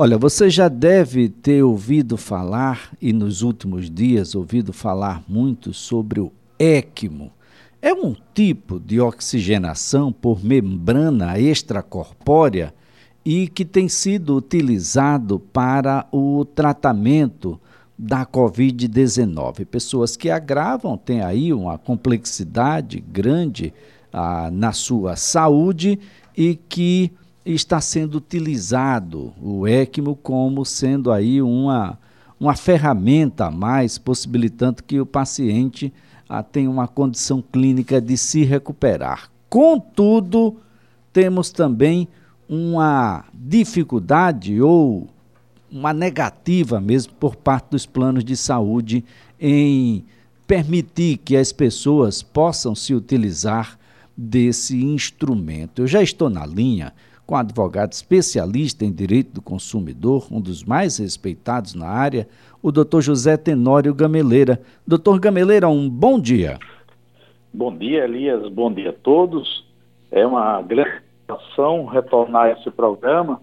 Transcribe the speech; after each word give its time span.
Olha, 0.00 0.16
você 0.16 0.48
já 0.48 0.68
deve 0.68 1.28
ter 1.28 1.64
ouvido 1.64 2.16
falar, 2.16 2.92
e 3.02 3.12
nos 3.12 3.42
últimos 3.42 3.90
dias 3.90 4.36
ouvido 4.36 4.72
falar 4.72 5.24
muito 5.26 5.74
sobre 5.74 6.20
o 6.20 6.30
ECMO. 6.56 7.32
É 7.82 7.92
um 7.92 8.14
tipo 8.32 8.78
de 8.78 9.00
oxigenação 9.00 10.12
por 10.12 10.44
membrana 10.44 11.36
extracorpórea 11.40 12.72
e 13.24 13.48
que 13.48 13.64
tem 13.64 13.88
sido 13.88 14.36
utilizado 14.36 15.40
para 15.40 16.06
o 16.12 16.44
tratamento 16.44 17.60
da 17.98 18.24
Covid-19. 18.24 19.66
Pessoas 19.66 20.16
que 20.16 20.30
agravam 20.30 20.96
têm 20.96 21.22
aí 21.22 21.52
uma 21.52 21.76
complexidade 21.76 23.00
grande 23.00 23.74
ah, 24.12 24.48
na 24.52 24.70
sua 24.70 25.16
saúde 25.16 25.98
e 26.36 26.54
que 26.54 27.10
está 27.54 27.80
sendo 27.80 28.18
utilizado 28.18 29.32
o 29.40 29.66
ECMO 29.66 30.14
como 30.16 30.64
sendo 30.64 31.10
aí 31.10 31.40
uma, 31.40 31.98
uma 32.38 32.54
ferramenta 32.54 33.46
a 33.46 33.50
mais, 33.50 33.96
possibilitando 33.96 34.82
que 34.82 35.00
o 35.00 35.06
paciente 35.06 35.92
ah, 36.28 36.42
tenha 36.42 36.70
uma 36.70 36.86
condição 36.86 37.42
clínica 37.42 38.00
de 38.00 38.16
se 38.16 38.44
recuperar. 38.44 39.30
Contudo, 39.48 40.56
temos 41.12 41.50
também 41.50 42.06
uma 42.48 43.24
dificuldade 43.32 44.60
ou 44.60 45.08
uma 45.70 45.92
negativa 45.92 46.80
mesmo 46.80 47.14
por 47.14 47.36
parte 47.36 47.70
dos 47.70 47.86
planos 47.86 48.24
de 48.24 48.36
saúde 48.36 49.04
em 49.40 50.04
permitir 50.46 51.18
que 51.18 51.36
as 51.36 51.52
pessoas 51.52 52.22
possam 52.22 52.74
se 52.74 52.94
utilizar 52.94 53.78
desse 54.16 54.82
instrumento. 54.82 55.82
Eu 55.82 55.86
já 55.86 56.02
estou 56.02 56.28
na 56.28 56.44
linha 56.44 56.92
com 57.28 57.36
advogado 57.36 57.92
especialista 57.92 58.86
em 58.86 58.90
direito 58.90 59.34
do 59.34 59.42
consumidor, 59.42 60.26
um 60.32 60.40
dos 60.40 60.64
mais 60.64 60.96
respeitados 60.96 61.74
na 61.74 61.86
área, 61.86 62.26
o 62.62 62.72
doutor 62.72 63.02
José 63.02 63.36
Tenório 63.36 63.94
Gameleira. 63.94 64.58
Doutor 64.86 65.20
Gameleira, 65.20 65.68
um 65.68 65.90
bom 65.90 66.18
dia. 66.18 66.58
Bom 67.52 67.76
dia, 67.76 68.04
Elias. 68.04 68.48
Bom 68.48 68.72
dia 68.72 68.88
a 68.88 68.92
todos. 68.94 69.62
É 70.10 70.26
uma 70.26 70.62
grande 70.62 71.02
satisfação 71.26 71.84
retornar 71.84 72.44
a 72.44 72.52
esse 72.52 72.70
programa 72.70 73.42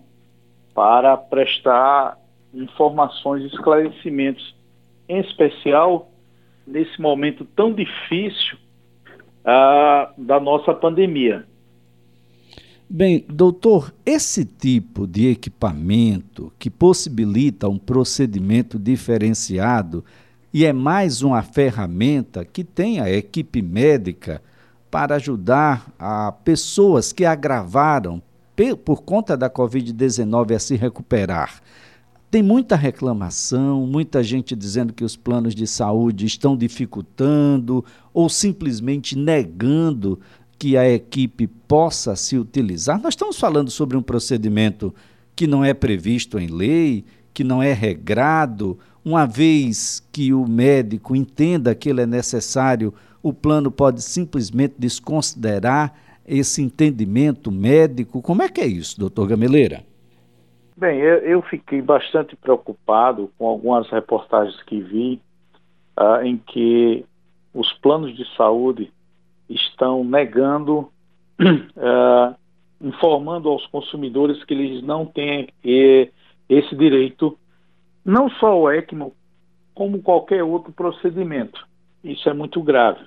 para 0.74 1.16
prestar 1.16 2.18
informações 2.56 3.44
e 3.44 3.48
esclarecimentos, 3.54 4.56
em 5.08 5.20
especial 5.20 6.10
nesse 6.66 7.00
momento 7.00 7.46
tão 7.56 7.72
difícil 7.72 8.58
uh, 9.42 10.10
da 10.18 10.40
nossa 10.40 10.74
pandemia. 10.74 11.46
Bem, 12.88 13.26
doutor, 13.28 13.94
esse 14.06 14.46
tipo 14.46 15.08
de 15.08 15.28
equipamento 15.28 16.54
que 16.60 16.70
possibilita 16.70 17.68
um 17.68 17.80
procedimento 17.80 18.78
diferenciado 18.78 20.06
e 20.54 20.64
é 20.66 20.72
mais 20.72 21.24
uma 21.24 21.42
ferramenta 21.42 22.46
que 22.46 22.64
tem 22.64 23.00
a 23.00 23.10
equipe 23.10 23.60
médica 23.62 24.40
para 24.92 25.16
ajudar 25.16 25.92
a 25.98 26.32
pessoas 26.32 27.12
que 27.12 27.26
agravaram 27.26 28.22
por 28.86 29.02
conta 29.02 29.36
da 29.36 29.50
Covid-19 29.50 30.56
a 30.56 30.60
se 30.60 30.76
recuperar. 30.76 31.62
Tem 32.30 32.44
muita 32.44 32.76
reclamação, 32.76 33.88
muita 33.88 34.22
gente 34.22 34.56
dizendo 34.56 34.94
que 34.94 35.04
os 35.04 35.18
planos 35.18 35.56
de 35.56 35.66
saúde 35.66 36.26
estão 36.26 36.56
dificultando 36.56 37.84
ou 38.14 38.30
simplesmente 38.30 39.18
negando 39.18 40.20
que 40.58 40.78
a 40.78 40.90
equipe 40.90 41.48
possa 41.48 42.16
se 42.16 42.38
utilizar. 42.38 43.02
Nós 43.02 43.14
estamos 43.14 43.40
falando 43.40 43.70
sobre 43.70 43.98
um 43.98 44.02
procedimento 44.02 44.94
que 45.36 45.48
não 45.48 45.64
é 45.64 45.74
previsto 45.74 46.40
em 46.40 46.48
lei, 46.48 47.06
que 47.34 47.44
não 47.44 47.62
é 47.62 47.74
regrado. 47.74 48.80
Uma 49.04 49.26
vez 49.26 50.08
que 50.12 50.34
o 50.34 50.48
médico 50.48 51.16
entenda 51.16 51.76
que 51.76 51.90
ele 51.90 52.02
é 52.02 52.06
necessário, 52.06 52.94
o 53.22 53.34
plano 53.34 53.70
pode 53.70 54.02
simplesmente 54.02 54.76
desconsiderar 54.78 55.94
esse 56.26 56.62
entendimento 56.62 57.52
médico. 57.52 58.22
Como 58.22 58.42
é 58.42 58.50
que 58.50 58.62
é 58.62 58.66
isso, 58.66 59.00
doutor 59.00 59.28
Gameleira? 59.28 59.84
Bem, 60.78 61.00
eu, 61.00 61.18
eu 61.20 61.42
fiquei 61.42 61.82
bastante 61.82 62.36
preocupado 62.36 63.32
com 63.38 63.48
algumas 63.48 63.90
reportagens 63.90 64.62
que 64.64 64.82
vi 64.82 65.22
uh, 65.98 66.22
em 66.24 66.38
que 66.38 67.06
os 67.54 67.72
planos 67.74 68.16
de 68.16 68.26
saúde 68.36 68.92
estão 69.50 70.04
negando, 70.04 70.90
uh, 71.40 72.36
informando 72.82 73.50
aos 73.50 73.66
consumidores 73.68 74.44
que 74.44 74.54
eles 74.54 74.84
não 74.84 75.06
têm 75.06 75.48
eh, 75.64 76.10
esse 76.50 76.76
direito, 76.76 77.38
não 78.04 78.30
só 78.30 78.60
o 78.60 78.70
ECMO, 78.70 79.14
como 79.74 80.02
qualquer 80.02 80.44
outro 80.44 80.72
procedimento. 80.72 81.66
Isso 82.04 82.30
é 82.30 82.34
muito 82.34 82.62
grave. 82.62 83.04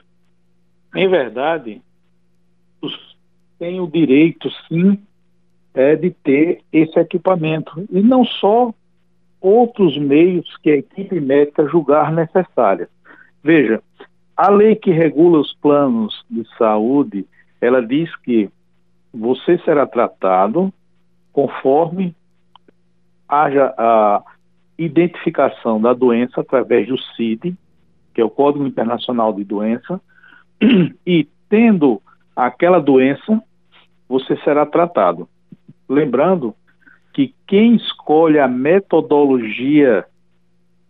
Em 0.94 1.08
verdade, 1.08 1.80
os 2.80 3.16
têm 3.58 3.80
o 3.80 3.86
direito, 3.86 4.48
sim, 4.68 4.98
é, 5.74 5.96
de 5.96 6.10
ter 6.10 6.62
esse 6.72 6.98
equipamento. 6.98 7.86
E 7.90 8.00
não 8.00 8.24
só 8.24 8.72
outros 9.40 9.96
meios 9.96 10.56
que 10.58 10.70
a 10.70 10.76
equipe 10.76 11.20
médica 11.20 11.68
julgar 11.68 12.12
necessários. 12.12 12.88
Veja, 13.42 13.82
a 14.38 14.50
lei 14.50 14.76
que 14.76 14.92
regula 14.92 15.40
os 15.40 15.52
planos 15.54 16.24
de 16.30 16.46
saúde, 16.56 17.26
ela 17.60 17.84
diz 17.84 18.14
que 18.18 18.48
você 19.12 19.58
será 19.64 19.84
tratado 19.84 20.72
conforme 21.32 22.14
haja 23.28 23.74
a 23.76 24.22
identificação 24.78 25.80
da 25.80 25.92
doença 25.92 26.40
através 26.40 26.86
do 26.86 26.96
CID, 26.96 27.56
que 28.14 28.20
é 28.20 28.24
o 28.24 28.30
Código 28.30 28.64
Internacional 28.64 29.32
de 29.32 29.42
Doença, 29.42 30.00
e 31.04 31.26
tendo 31.48 32.00
aquela 32.36 32.78
doença, 32.78 33.42
você 34.08 34.36
será 34.44 34.64
tratado. 34.64 35.28
Lembrando 35.88 36.54
que 37.12 37.34
quem 37.44 37.74
escolhe 37.74 38.38
a 38.38 38.46
metodologia 38.46 40.04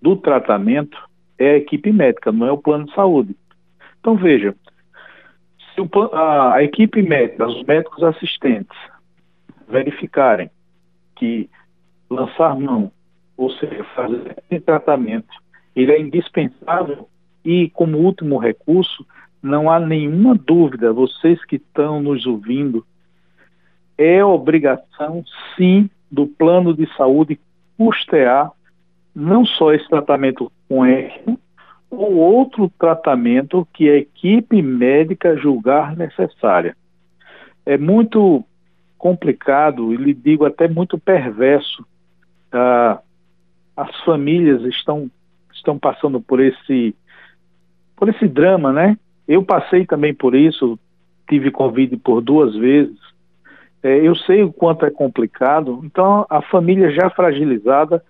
do 0.03 0.17
tratamento 0.17 1.08
é 1.39 1.51
a 1.51 1.57
equipe 1.57 1.93
médica, 1.93 2.33
não 2.33 2.47
é 2.47 2.53
o 2.53 2.59
plano 2.59 2.87
de 2.87 2.95
saúde. 2.95 3.37
Então, 4.01 4.17
veja, 4.17 4.55
se 5.75 5.81
o, 5.81 5.89
a, 6.13 6.55
a 6.55 6.63
equipe 6.63 7.03
médica, 7.03 7.47
os 7.47 7.63
médicos 7.65 8.03
assistentes, 8.03 8.77
verificarem 9.69 10.51
que 11.15 11.49
lançar 12.11 12.59
mão, 12.59 12.91
ou 13.37 13.51
seja, 13.53 13.85
fazer 13.95 14.37
esse 14.51 14.61
tratamento, 14.61 15.29
ele 15.77 15.93
é 15.93 16.01
indispensável 16.01 17.09
e, 17.45 17.71
como 17.71 17.99
último 17.99 18.39
recurso, 18.39 19.07
não 19.43 19.71
há 19.71 19.79
nenhuma 19.79 20.35
dúvida, 20.35 20.93
vocês 20.93 21.45
que 21.45 21.57
estão 21.57 22.01
nos 22.01 22.27
ouvindo, 22.27 22.85
é 23.97 24.25
obrigação, 24.25 25.25
sim, 25.57 25.89
do 26.11 26.27
plano 26.27 26.75
de 26.75 26.87
saúde 26.97 27.39
custear 27.77 28.51
não 29.19 29.45
só 29.45 29.73
esse 29.73 29.89
tratamento 29.89 30.51
com 30.69 30.87
ECMO, 30.87 31.41
ou 31.91 32.15
outro 32.15 32.71
tratamento 32.79 33.67
que 33.73 33.91
a 33.91 33.97
equipe 33.97 34.63
médica 34.63 35.37
julgar 35.37 35.97
necessária. 35.97 36.77
É 37.67 37.77
muito 37.77 38.45
complicado 38.97 39.93
e 39.93 39.97
lhe 39.97 40.15
digo 40.15 40.45
até 40.45 40.69
muito 40.69 40.99
perverso. 40.99 41.85
Ah, 42.53 43.01
as 43.77 44.05
famílias 44.05 44.63
estão 44.63 45.11
estão 45.53 45.77
passando 45.79 46.21
por 46.21 46.41
esse 46.41 46.95
por 47.97 48.09
esse 48.09 48.29
drama, 48.29 48.73
né? 48.73 48.97
Eu 49.27 49.43
passei 49.43 49.85
também 49.85 50.15
por 50.15 50.35
isso, 50.35 50.79
tive 51.29 51.51
Covid 51.51 51.97
por 51.97 52.21
duas 52.21 52.55
vezes. 52.55 52.97
É, 53.83 53.99
eu 53.99 54.15
sei 54.15 54.45
o 54.45 54.53
quanto 54.53 54.87
é 54.87 54.91
complicado. 54.91 55.81
Então, 55.83 56.25
a 56.31 56.41
família 56.41 56.91
já 56.93 57.11
fragilizada, 57.11 58.03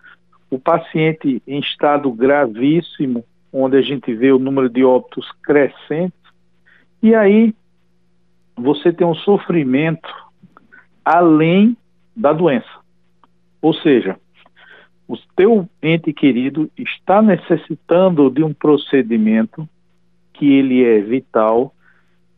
o 0.51 0.59
paciente 0.59 1.43
em 1.47 1.61
estado 1.61 2.11
gravíssimo, 2.13 3.25
onde 3.53 3.77
a 3.77 3.83
gente 3.83 4.15
vê 4.15 4.33
o 4.33 4.39
número 4.39 4.69
de 4.69 4.85
óbitos 4.85 5.31
crescente, 5.43 6.15
e 7.03 7.15
aí 7.15 7.55
você 8.57 8.93
tem 8.93 9.07
um 9.07 9.15
sofrimento 9.15 10.09
além 11.05 11.77
da 12.15 12.33
doença. 12.33 12.79
Ou 13.63 13.73
seja, 13.73 14.17
o 15.07 15.17
teu 15.35 15.69
ente 15.83 16.13
querido 16.13 16.71
está 16.77 17.23
necessitando 17.23 18.31
de 18.31 18.43
um 18.43 18.53
procedimento 18.53 19.69
que 20.35 20.53
ele 20.53 20.85
é 20.85 21.01
vital, 21.01 21.75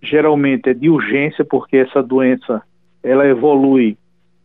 geralmente 0.00 0.70
é 0.70 0.74
de 0.74 0.88
urgência, 0.88 1.44
porque 1.44 1.78
essa 1.78 2.02
doença 2.02 2.62
ela 3.02 3.26
evolui 3.26 3.96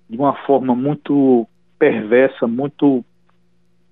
de 0.09 0.17
uma 0.17 0.33
forma 0.45 0.75
muito 0.75 1.47
perversa, 1.77 2.47
muito 2.47 3.03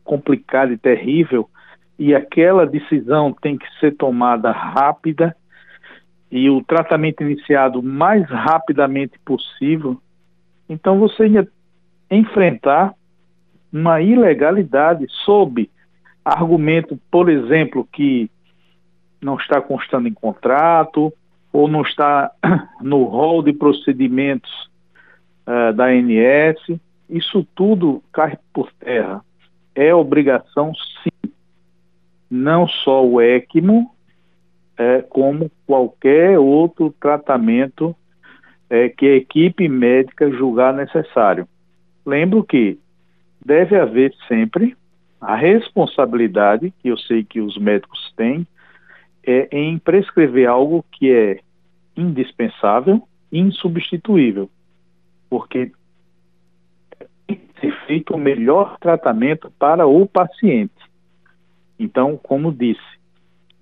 complicada 0.03 0.73
e 0.73 0.77
terrível, 0.77 1.49
e 1.97 2.13
aquela 2.13 2.65
decisão 2.65 3.33
tem 3.33 3.57
que 3.57 3.67
ser 3.79 3.95
tomada 3.95 4.51
rápida 4.51 5.35
e 6.31 6.49
o 6.49 6.63
tratamento 6.63 7.21
iniciado 7.21 7.79
o 7.79 7.83
mais 7.83 8.27
rapidamente 8.27 9.19
possível. 9.23 10.01
Então 10.67 10.99
você 10.99 11.27
ia 11.27 11.47
enfrentar 12.09 12.93
uma 13.71 14.01
ilegalidade 14.01 15.05
sob 15.25 15.69
argumento, 16.25 16.99
por 17.11 17.29
exemplo, 17.29 17.87
que 17.91 18.29
não 19.21 19.35
está 19.35 19.61
constando 19.61 20.07
em 20.07 20.13
contrato 20.13 21.13
ou 21.51 21.67
não 21.67 21.81
está 21.81 22.31
no 22.81 23.03
rol 23.03 23.43
de 23.43 23.53
procedimentos 23.53 24.51
uh, 25.47 25.73
da 25.73 25.85
ANS, 25.85 26.79
isso 27.09 27.45
tudo 27.55 28.03
cai 28.11 28.37
por 28.51 28.71
terra. 28.73 29.23
É 29.75 29.93
obrigação, 29.93 30.73
sim, 31.03 31.31
não 32.29 32.67
só 32.67 33.05
o 33.05 33.21
ECMO, 33.21 33.91
é, 34.77 35.01
como 35.01 35.51
qualquer 35.65 36.37
outro 36.39 36.93
tratamento 36.99 37.95
é, 38.69 38.89
que 38.89 39.05
a 39.05 39.15
equipe 39.15 39.67
médica 39.67 40.31
julgar 40.31 40.73
necessário. 40.73 41.47
Lembro 42.05 42.43
que 42.43 42.79
deve 43.45 43.75
haver 43.75 44.13
sempre 44.27 44.75
a 45.21 45.35
responsabilidade, 45.35 46.73
que 46.81 46.89
eu 46.89 46.97
sei 46.97 47.23
que 47.23 47.39
os 47.39 47.57
médicos 47.57 48.13
têm, 48.17 48.45
é 49.25 49.47
em 49.51 49.77
prescrever 49.77 50.49
algo 50.49 50.83
que 50.91 51.11
é 51.11 51.39
indispensável, 51.95 53.07
insubstituível, 53.31 54.49
porque 55.29 55.71
ser 57.27 57.85
feito 57.85 58.13
o 58.13 58.17
melhor 58.17 58.77
tratamento 58.79 59.51
para 59.57 59.87
o 59.87 60.05
paciente. 60.05 60.73
Então, 61.79 62.19
como 62.21 62.51
disse, 62.51 62.81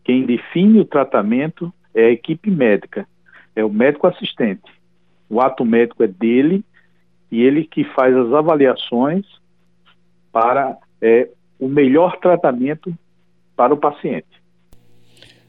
quem 0.04 0.26
define 0.26 0.80
o 0.80 0.86
tratamento 0.86 1.74
é 1.94 2.06
a 2.06 2.12
equipe 2.12 2.50
médica, 2.50 3.08
é 3.56 3.64
o 3.64 3.72
médico 3.72 4.08
assistente. 4.08 4.72
O 5.30 5.40
ato 5.40 5.64
médico 5.64 6.04
é 6.04 6.08
dele 6.08 6.64
e 7.32 7.42
ele 7.42 7.64
que 7.64 7.84
faz 7.84 8.16
as 8.16 8.34
avaliações 8.34 9.26
para 10.32 10.78
é, 11.02 11.30
o 11.60 11.68
melhor 11.68 12.18
tratamento 12.18 12.94
para 13.56 13.74
o 13.74 13.78
paciente. 13.78 14.28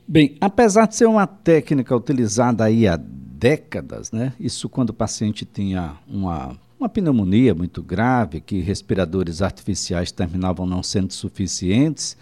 Bem, 0.06 0.37
apesar 0.41 0.87
de 0.87 0.97
ser 0.97 1.06
uma 1.06 1.26
técnica 1.26 1.97
utilizada 1.97 2.64
aí 2.64 2.87
há 2.87 2.97
décadas, 2.97 4.12
né? 4.12 4.35
Isso 4.38 4.69
quando 4.69 4.91
o 4.91 4.94
paciente 4.94 5.44
tinha 5.44 5.97
uma, 6.06 6.56
uma 6.82 6.88
pneumonia 6.88 7.55
muito 7.55 7.81
grave, 7.81 8.40
que 8.40 8.58
respiradores 8.61 9.40
artificiais 9.40 10.11
terminavam 10.11 10.67
não 10.67 10.82
sendo 10.82 11.12
suficientes. 11.12 12.17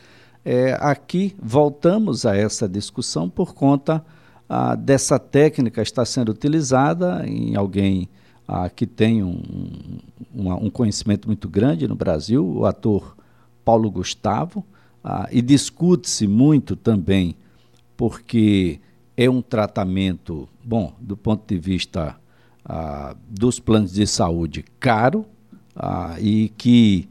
É, 0.44 0.76
aqui 0.78 1.34
voltamos 1.42 2.26
a 2.26 2.36
essa 2.36 2.68
discussão 2.68 3.28
por 3.28 3.54
conta 3.54 4.04
ah, 4.46 4.74
dessa 4.74 5.18
técnica 5.18 5.80
estar 5.80 6.04
sendo 6.04 6.30
utilizada 6.30 7.26
em 7.26 7.56
alguém 7.56 8.06
ah, 8.46 8.68
que 8.68 8.86
tem 8.86 9.22
um, 9.22 9.40
um, 10.34 10.52
um, 10.66 10.70
conhecimento 10.70 11.26
muito 11.26 11.48
grande 11.48 11.88
no 11.88 11.94
Brasil, 11.94 12.46
o 12.46 12.66
ator 12.66 13.16
Paulo 13.64 13.90
Gustavo, 13.90 14.62
ah, 15.02 15.26
e 15.32 15.40
discute-se 15.40 16.26
muito 16.26 16.76
também 16.76 17.34
porque 17.96 18.78
é 19.16 19.28
um 19.30 19.40
tratamento, 19.40 20.46
bom, 20.62 20.92
do 21.00 21.16
ponto 21.16 21.46
de 21.46 21.58
vista 21.58 22.19
ah, 22.72 23.16
dos 23.28 23.58
planos 23.58 23.92
de 23.92 24.06
saúde, 24.06 24.64
caro 24.78 25.26
ah, 25.74 26.14
e 26.20 26.50
que 26.50 27.08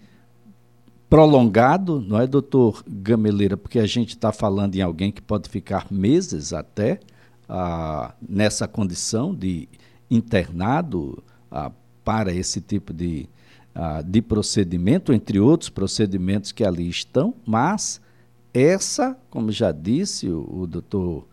prolongado, 1.09 1.99
não 1.99 2.17
é, 2.17 2.25
doutor 2.25 2.81
Gameleira? 2.87 3.57
Porque 3.57 3.77
a 3.77 3.85
gente 3.85 4.09
está 4.09 4.31
falando 4.31 4.75
em 4.75 4.81
alguém 4.81 5.11
que 5.11 5.21
pode 5.21 5.49
ficar 5.49 5.87
meses 5.91 6.53
até 6.53 7.01
ah, 7.49 8.13
nessa 8.21 8.69
condição 8.69 9.35
de 9.35 9.67
internado 10.09 11.21
ah, 11.51 11.73
para 12.05 12.33
esse 12.33 12.61
tipo 12.61 12.93
de, 12.93 13.27
ah, 13.75 14.01
de 14.01 14.21
procedimento, 14.21 15.11
entre 15.11 15.41
outros 15.41 15.69
procedimentos 15.69 16.53
que 16.53 16.63
ali 16.63 16.87
estão, 16.87 17.33
mas 17.45 17.99
essa, 18.53 19.17
como 19.29 19.51
já 19.51 19.73
disse 19.73 20.29
o, 20.29 20.61
o 20.61 20.65
doutor 20.65 21.27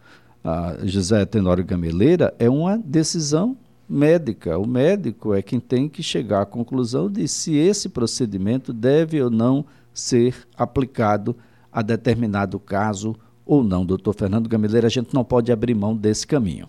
uh, 0.44 0.84
José 0.86 1.24
Tenório 1.24 1.64
Gameleira, 1.64 2.34
é 2.40 2.50
uma 2.50 2.76
decisão 2.76 3.56
médica. 3.88 4.58
O 4.58 4.66
médico 4.66 5.34
é 5.34 5.42
quem 5.42 5.60
tem 5.60 5.88
que 5.88 6.02
chegar 6.02 6.42
à 6.42 6.46
conclusão 6.46 7.10
de 7.10 7.26
se 7.28 7.56
esse 7.56 7.88
procedimento 7.88 8.72
deve 8.72 9.22
ou 9.22 9.30
não 9.30 9.64
ser 9.92 10.34
aplicado 10.56 11.36
a 11.72 11.82
determinado 11.82 12.58
caso 12.58 13.16
ou 13.44 13.62
não. 13.62 13.84
Doutor 13.84 14.14
Fernando 14.14 14.48
Gameleira, 14.48 14.86
a 14.86 14.90
gente 14.90 15.14
não 15.14 15.24
pode 15.24 15.52
abrir 15.52 15.74
mão 15.74 15.96
desse 15.96 16.26
caminho. 16.26 16.68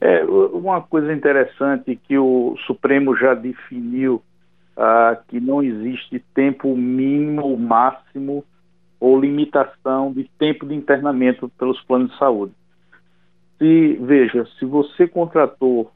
É, 0.00 0.24
uma 0.24 0.80
coisa 0.80 1.12
interessante 1.12 1.96
que 1.96 2.18
o 2.18 2.56
Supremo 2.66 3.16
já 3.16 3.34
definiu 3.34 4.22
uh, 4.76 5.16
que 5.28 5.40
não 5.40 5.62
existe 5.62 6.18
tempo 6.34 6.76
mínimo 6.76 7.56
máximo 7.56 8.44
ou 9.00 9.18
limitação 9.18 10.12
de 10.12 10.24
tempo 10.38 10.66
de 10.66 10.74
internamento 10.74 11.48
pelos 11.58 11.80
planos 11.82 12.10
de 12.12 12.18
saúde. 12.18 12.52
Se 13.58 13.94
veja, 14.02 14.46
se 14.58 14.64
você 14.64 15.06
contratou 15.06 15.90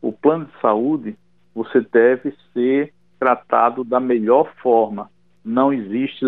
o 0.00 0.12
plano 0.12 0.46
de 0.46 0.60
saúde, 0.60 1.16
você 1.54 1.80
deve 1.80 2.34
ser 2.52 2.92
tratado 3.18 3.82
da 3.84 3.98
melhor 3.98 4.52
forma. 4.62 5.10
Não 5.44 5.72
existe 5.72 6.24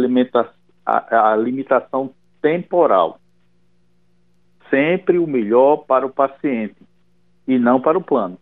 a, 0.84 1.32
a 1.32 1.36
limitação 1.36 2.12
temporal. 2.42 3.20
Sempre 4.68 5.18
o 5.18 5.26
melhor 5.26 5.78
para 5.78 6.06
o 6.06 6.10
paciente 6.10 6.76
e 7.46 7.58
não 7.58 7.80
para 7.80 7.98
o 7.98 8.02
plano. 8.02 8.38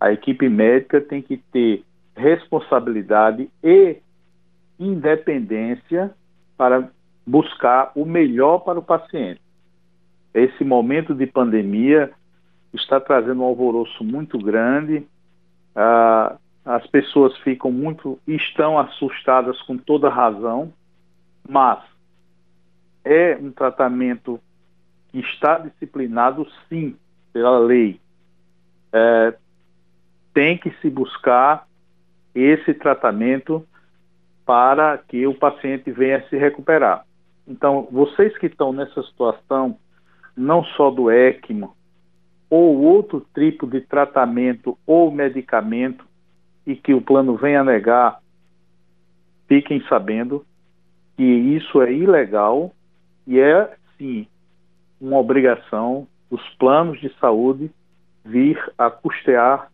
A 0.00 0.12
equipe 0.12 0.48
médica 0.48 1.00
tem 1.00 1.22
que 1.22 1.36
ter 1.36 1.84
responsabilidade 2.16 3.48
e 3.62 3.96
independência 4.78 6.12
para 6.56 6.90
buscar 7.26 7.92
o 7.94 8.04
melhor 8.04 8.58
para 8.60 8.78
o 8.78 8.82
paciente. 8.82 9.40
Esse 10.34 10.64
momento 10.64 11.14
de 11.14 11.26
pandemia 11.26 12.10
está 12.72 13.00
trazendo 13.00 13.42
um 13.42 13.44
alvoroço 13.44 14.02
muito 14.02 14.38
grande, 14.38 15.06
ah, 15.74 16.36
as 16.64 16.86
pessoas 16.86 17.36
ficam 17.38 17.72
muito, 17.72 18.18
estão 18.26 18.78
assustadas 18.78 19.60
com 19.62 19.76
toda 19.76 20.08
razão, 20.08 20.72
mas 21.48 21.80
é 23.04 23.36
um 23.36 23.50
tratamento 23.50 24.40
que 25.08 25.18
está 25.18 25.58
disciplinado, 25.58 26.46
sim, 26.68 26.96
pela 27.32 27.58
lei. 27.58 28.00
É, 28.92 29.34
tem 30.32 30.56
que 30.56 30.70
se 30.80 30.88
buscar 30.88 31.66
esse 32.34 32.72
tratamento 32.74 33.66
para 34.46 34.98
que 34.98 35.26
o 35.26 35.34
paciente 35.34 35.90
venha 35.90 36.26
se 36.28 36.36
recuperar. 36.36 37.04
Então, 37.46 37.88
vocês 37.90 38.36
que 38.38 38.46
estão 38.46 38.72
nessa 38.72 39.02
situação, 39.02 39.78
não 40.36 40.64
só 40.64 40.90
do 40.90 41.10
ECMO, 41.10 41.76
ou 42.52 42.82
outro 42.82 43.26
tipo 43.34 43.66
de 43.66 43.80
tratamento 43.80 44.76
ou 44.86 45.10
medicamento, 45.10 46.04
e 46.66 46.76
que 46.76 46.92
o 46.92 47.00
plano 47.00 47.34
venha 47.34 47.64
negar, 47.64 48.20
fiquem 49.48 49.82
sabendo 49.88 50.44
que 51.16 51.22
isso 51.22 51.80
é 51.80 51.90
ilegal 51.90 52.70
e 53.26 53.40
é, 53.40 53.74
sim, 53.96 54.26
uma 55.00 55.16
obrigação 55.16 56.06
dos 56.30 56.46
planos 56.58 57.00
de 57.00 57.10
saúde 57.18 57.70
vir 58.22 58.58
a 58.76 58.90
custear 58.90 59.72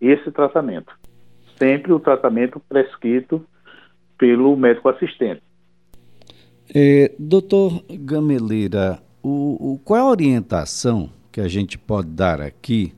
esse 0.00 0.30
tratamento. 0.30 0.96
Sempre 1.58 1.92
o 1.92 1.98
tratamento 1.98 2.60
prescrito 2.68 3.44
pelo 4.16 4.56
médico 4.56 4.88
assistente. 4.90 5.42
É, 6.72 7.12
doutor 7.18 7.82
Gameleira, 7.90 9.00
o, 9.20 9.72
o, 9.72 9.78
qual 9.84 9.98
é 9.98 10.02
a 10.02 10.06
orientação 10.06 11.15
que 11.36 11.40
a 11.42 11.48
gente 11.48 11.76
pode 11.76 12.08
dar 12.08 12.40
aqui 12.40 12.94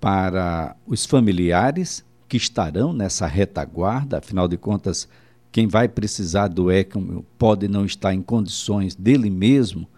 para 0.00 0.76
os 0.86 1.04
familiares 1.04 2.08
que 2.28 2.36
estarão 2.36 2.92
nessa 2.92 3.26
retaguarda? 3.26 4.18
Afinal 4.18 4.46
de 4.46 4.56
contas, 4.56 5.10
quem 5.50 5.66
vai 5.66 5.88
precisar 5.88 6.46
do 6.46 6.70
ECMO 6.70 7.26
pode 7.36 7.66
não 7.66 7.84
estar 7.84 8.14
em 8.14 8.22
condições 8.22 8.94
dele 8.94 9.30
mesmo 9.30 9.88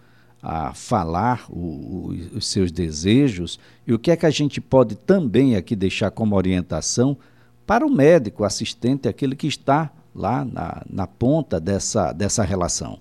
a 0.41 0.73
falar 0.73 1.45
o, 1.47 1.59
o, 1.59 2.37
os 2.37 2.47
seus 2.47 2.71
desejos. 2.71 3.59
E 3.85 3.93
o 3.93 3.99
que 3.99 4.09
é 4.09 4.17
que 4.17 4.25
a 4.25 4.31
gente 4.31 4.59
pode 4.59 4.95
também 4.95 5.55
aqui 5.55 5.75
deixar 5.75 6.09
como 6.09 6.35
orientação 6.35 7.15
para 7.67 7.85
o 7.85 7.91
médico 7.91 8.45
assistente, 8.45 9.07
aquele 9.07 9.35
que 9.35 9.45
está 9.45 9.91
lá 10.15 10.43
na, 10.43 10.81
na 10.89 11.05
ponta 11.05 11.59
dessa, 11.59 12.11
dessa 12.13 12.43
relação? 12.43 12.99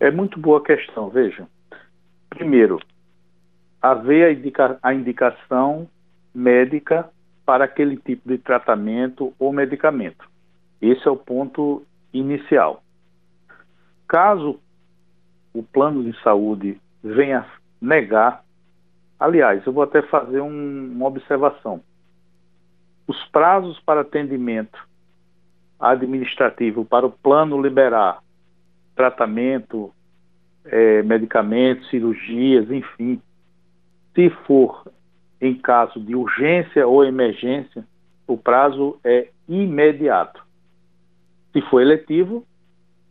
É 0.00 0.10
muito 0.10 0.40
boa 0.40 0.64
questão, 0.64 1.10
veja. 1.10 1.46
Primeiro, 2.30 2.80
haver 3.80 4.26
a, 4.26 4.32
indica, 4.32 4.78
a 4.82 4.94
indicação 4.94 5.88
médica 6.34 7.08
para 7.44 7.64
aquele 7.64 7.96
tipo 7.96 8.28
de 8.28 8.38
tratamento 8.38 9.34
ou 9.38 9.52
medicamento. 9.52 10.28
Esse 10.80 11.06
é 11.06 11.10
o 11.10 11.16
ponto 11.16 11.84
inicial. 12.12 12.82
Caso 14.06 14.60
o 15.52 15.62
plano 15.62 16.04
de 16.04 16.16
saúde 16.22 16.80
venha 17.02 17.46
negar, 17.80 18.44
aliás, 19.18 19.64
eu 19.66 19.72
vou 19.72 19.82
até 19.82 20.02
fazer 20.02 20.40
um, 20.40 20.92
uma 20.92 21.06
observação. 21.06 21.80
Os 23.06 23.22
prazos 23.30 23.80
para 23.80 24.02
atendimento 24.02 24.78
administrativo 25.78 26.84
para 26.84 27.06
o 27.06 27.10
plano 27.10 27.60
liberar 27.60 28.22
tratamento, 28.94 29.92
é, 30.64 31.02
medicamentos, 31.02 31.88
cirurgias, 31.88 32.70
enfim, 32.70 33.20
se 34.14 34.30
for 34.46 34.84
em 35.40 35.54
caso 35.54 35.98
de 36.00 36.14
urgência 36.14 36.86
ou 36.86 37.04
emergência, 37.04 37.84
o 38.26 38.36
prazo 38.36 38.98
é 39.02 39.28
imediato. 39.48 40.44
Se 41.52 41.60
for 41.62 41.80
eletivo, 41.80 42.44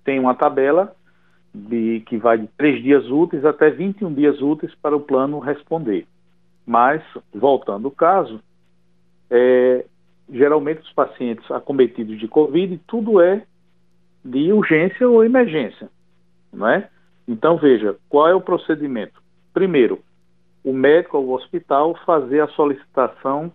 tem 0.04 0.20
uma 0.20 0.36
tabela 0.36 0.96
de, 1.54 2.02
que 2.02 2.18
vai 2.18 2.38
de 2.38 2.48
três 2.58 2.82
dias 2.82 3.10
úteis 3.10 3.44
até 3.44 3.70
21 3.70 4.14
dias 4.14 4.42
úteis 4.42 4.74
para 4.76 4.96
o 4.96 5.02
plano 5.02 5.40
responder. 5.40 6.08
Mas, 6.66 7.02
voltando 7.34 7.88
ao 7.88 7.92
caso, 7.92 8.42
é, 9.30 9.86
geralmente 10.32 10.82
os 10.82 10.94
pacientes 10.94 11.50
acometidos 11.50 12.20
de 12.20 12.28
Covid, 12.28 12.80
tudo 12.88 13.20
é 13.20 13.44
de 14.24 14.52
urgência 14.54 15.10
ou 15.10 15.24
emergência, 15.24 15.90
não 16.54 16.68
é? 16.68 16.90
Então, 17.28 17.58
veja, 17.58 17.96
qual 18.08 18.28
é 18.28 18.36
o 18.36 18.42
procedimento? 18.42 19.22
Primeiro, 19.54 20.00
o 20.64 20.74
médico 20.74 21.18
ou 21.18 21.26
o 21.26 21.34
hospital 21.34 21.96
fazer 22.06 22.42
a 22.42 22.48
solicitação 22.50 23.52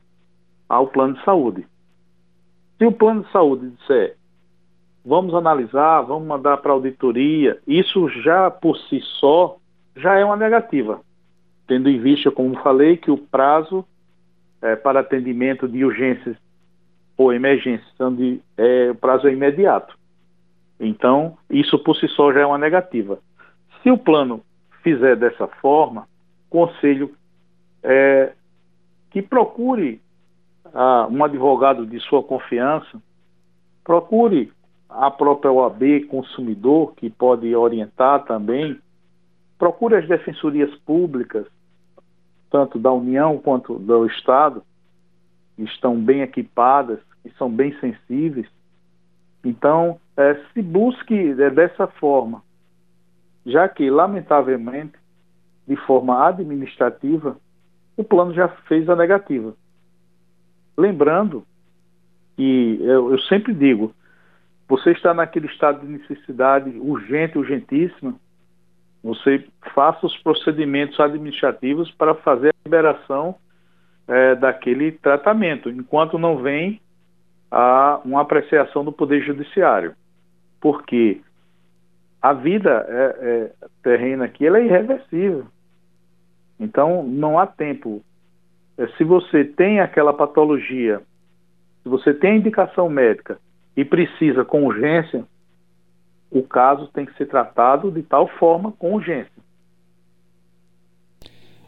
ao 0.69 0.87
plano 0.89 1.15
de 1.15 1.25
saúde. 1.25 1.67
Se 2.79 2.87
o 2.87 2.93
plano 2.93 3.23
de 3.23 3.31
saúde 3.31 3.71
disser, 3.71 4.17
vamos 5.05 5.35
analisar, 5.35 6.03
vamos 6.03 6.27
mandar 6.27 6.57
para 6.59 6.73
auditoria, 6.73 7.59
isso 7.67 8.09
já 8.09 8.51
por 8.51 8.77
si 8.77 9.01
só 9.21 9.57
já 9.97 10.19
é 10.19 10.25
uma 10.25 10.37
negativa, 10.37 11.01
tendo 11.67 11.89
em 11.89 12.01
vista, 12.01 12.31
como 12.31 12.61
falei, 12.63 12.97
que 12.97 13.11
o 13.11 13.19
prazo 13.19 13.85
é, 14.61 14.75
para 14.75 15.01
atendimento 15.01 15.69
de 15.69 15.85
urgências 15.85 16.37
ou 17.17 17.33
emergências, 17.33 17.89
onde 18.01 18.41
é, 18.57 18.91
o 18.91 18.95
prazo 18.95 19.29
é 19.29 19.33
imediato. 19.33 19.97
Então, 20.81 21.39
isso 21.49 21.79
por 21.79 21.95
si 21.97 22.09
só 22.09 22.33
já 22.33 22.41
é 22.41 22.47
uma 22.47 22.59
negativa. 22.59 23.19
Se 23.83 23.91
o 23.91 23.99
plano 23.99 24.43
fizer 24.83 25.17
dessa 25.17 25.47
forma, 25.47 26.09
conselho 26.55 27.13
é, 27.83 28.33
que 29.11 29.21
procure 29.21 30.01
ah, 30.73 31.09
um 31.11 31.25
advogado 31.25 31.85
de 31.85 31.99
sua 31.99 32.23
confiança, 32.23 33.03
procure 33.83 34.53
a 34.89 35.11
própria 35.11 35.51
OAB 35.51 36.07
Consumidor, 36.09 36.95
que 36.95 37.11
pode 37.11 37.53
orientar 37.57 38.25
também, 38.25 38.79
procure 39.59 39.97
as 39.97 40.07
defensorias 40.07 40.73
públicas, 40.87 41.45
tanto 42.49 42.79
da 42.79 42.93
União 42.93 43.37
quanto 43.39 43.77
do 43.77 44.07
Estado, 44.07 44.63
que 45.57 45.65
estão 45.65 46.01
bem 46.01 46.21
equipadas, 46.21 47.01
que 47.25 47.31
são 47.31 47.51
bem 47.51 47.77
sensíveis. 47.81 48.47
Então, 49.45 49.99
é, 50.17 50.41
se 50.53 50.63
busque 50.63 51.33
é, 51.33 51.51
dessa 51.51 51.89
forma, 51.89 52.45
já 53.45 53.69
que, 53.69 53.91
lamentavelmente, 53.91 55.04
de 55.67 55.77
forma 55.77 56.27
administrativa, 56.27 57.37
o 57.97 58.05
plano 58.05 58.35
já 58.35 58.49
fez 58.49 58.89
a 58.89 58.97
negativa. 58.97 59.55
Lembrando 60.77 61.47
que 62.37 62.79
eu, 62.81 63.13
eu 63.13 63.19
sempre 63.21 63.55
digo, 63.55 63.95
você 64.69 64.93
está 64.93 65.15
naquele 65.15 65.47
estado 65.47 65.87
de 65.87 65.93
necessidade 65.93 66.71
urgente, 66.79 67.39
urgentíssima, 67.39 68.15
você 69.03 69.47
faça 69.75 70.07
os 70.07 70.17
procedimentos 70.19 70.99
administrativos 70.99 71.91
para 71.91 72.15
fazer 72.15 72.49
a 72.49 72.65
liberação 72.65 73.37
é, 74.09 74.35
daquele 74.35 74.93
tratamento, 74.93 75.69
enquanto 75.69 76.19
não 76.19 76.39
vem 76.39 76.81
a 77.51 78.01
uma 78.05 78.23
apreciação 78.23 78.85
do 78.85 78.91
Poder 78.91 79.23
Judiciário. 79.23 79.95
Porque 80.61 81.21
a 82.21 82.33
vida 82.33 82.87
é, 82.89 83.05
é, 83.21 83.69
terrena 83.83 84.25
aqui 84.25 84.47
ela 84.47 84.59
é 84.59 84.65
irreversível. 84.65 85.47
Então, 86.59 87.03
não 87.03 87.39
há 87.39 87.47
tempo. 87.47 88.03
É, 88.77 88.87
se 88.97 89.05
você 89.05 89.45
tem 89.45 89.81
aquela 89.81 90.13
patologia, 90.13 91.01
se 91.83 91.89
você 91.89 92.15
tem 92.15 92.39
indicação 92.39 92.89
médica 92.89 93.39
e 93.77 93.85
precisa 93.85 94.45
com 94.45 94.65
urgência, 94.65 95.25
o 96.31 96.43
caso 96.43 96.89
tem 96.89 97.07
que 97.07 97.17
ser 97.17 97.27
tratado 97.27 97.91
de 97.91 98.03
tal 98.03 98.27
forma 98.27 98.73
com 98.73 98.95
urgência. 98.95 99.33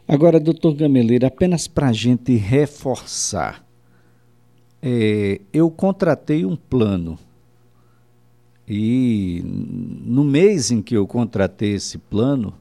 Agora, 0.07 0.39
doutor 0.39 0.73
Gameleira, 0.73 1.27
apenas 1.27 1.67
para 1.67 1.89
a 1.89 1.93
gente 1.93 2.35
reforçar, 2.35 3.63
é, 4.81 5.41
eu 5.51 5.69
contratei 5.69 6.45
um 6.45 6.55
plano 6.55 7.17
e 8.67 9.41
no 10.05 10.25
mês 10.25 10.71
em 10.71 10.81
que 10.81 10.95
eu 10.95 11.07
contratei 11.07 11.73
esse 11.73 11.97
plano, 11.97 12.53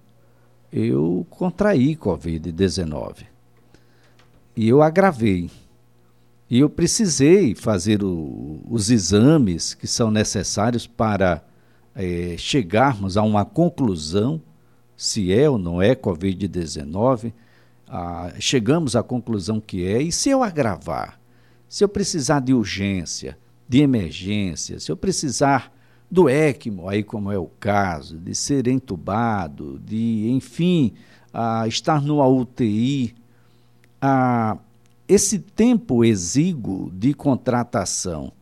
eu 0.79 1.27
contraí 1.31 1.97
Covid-19 1.97 3.25
e 4.57 4.69
eu 4.69 4.83
agravei. 4.83 5.51
E 6.49 6.61
eu 6.61 6.71
precisei 6.71 7.55
fazer 7.55 8.05
o, 8.05 8.61
os 8.69 8.91
exames 8.91 9.75
que 9.75 9.87
são 9.87 10.11
necessários 10.11 10.87
para 10.87 11.43
é, 11.95 12.37
chegarmos 12.39 13.17
a 13.17 13.23
uma 13.23 13.45
conclusão 13.45 14.41
se 14.97 15.33
é 15.33 15.49
ou 15.49 15.59
não 15.59 15.81
é 15.81 15.95
Covid-19. 15.95 17.33
Ah, 17.89 18.33
chegamos 18.39 18.95
à 18.95 19.03
conclusão 19.03 19.61
que 19.61 19.85
é, 19.85 20.01
e 20.03 20.13
se 20.13 20.31
eu 20.31 20.43
agravar, 20.43 21.21
se 21.69 21.83
eu 21.83 21.89
precisar 21.89 22.41
de 22.41 22.53
urgência, 22.53 23.39
de 23.69 23.81
emergência, 23.81 24.79
se 24.79 24.91
eu 24.91 24.97
precisar 24.97 25.73
do 26.11 26.29
ECMO, 26.29 26.89
aí 26.89 27.03
como 27.03 27.33
é 27.33 27.39
o 27.39 27.47
caso, 27.59 28.19
de 28.19 28.35
ser 28.35 28.69
entubado, 28.69 29.79
de, 29.85 30.31
enfim, 30.31 30.93
ah, 31.33 31.67
estar 31.67 32.01
numa 32.01 32.27
UTI, 32.27 33.15
ah, 34.01 34.57
esse 35.09 35.39
tempo 35.39 36.05
exíguo 36.05 36.91
de 36.93 37.15
contratação 37.15 38.33